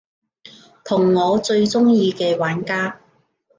[0.83, 2.99] 同我最鍾意嘅玩家